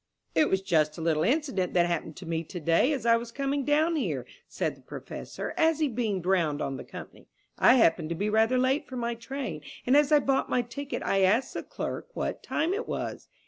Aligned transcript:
"It 0.33 0.49
was 0.49 0.63
just 0.63 0.97
a 0.97 1.01
little 1.01 1.21
incident 1.21 1.75
that 1.75 1.85
happened 1.85 2.15
to 2.17 2.25
me 2.25 2.43
to 2.45 2.59
day 2.59 2.91
as 2.91 3.05
I 3.05 3.17
was 3.17 3.31
coming 3.31 3.63
down 3.63 3.95
here," 3.95 4.25
said 4.47 4.75
the 4.75 4.81
Professor, 4.81 5.53
as 5.57 5.77
he 5.77 5.87
beamed 5.87 6.25
round 6.25 6.59
on 6.59 6.77
the 6.77 6.83
company. 6.83 7.27
"I 7.59 7.75
happened 7.75 8.09
to 8.09 8.15
be 8.15 8.27
rather 8.27 8.57
late 8.57 8.87
for 8.87 8.95
my 8.97 9.13
train, 9.13 9.61
and 9.85 9.95
as 9.95 10.11
I 10.11 10.17
bought 10.17 10.49
my 10.49 10.63
ticket 10.63 11.03
I 11.03 11.21
asked 11.21 11.53
the 11.53 11.61
clerk 11.61 12.07
what 12.15 12.41
time 12.41 12.73
it 12.73 12.87
was. 12.87 13.27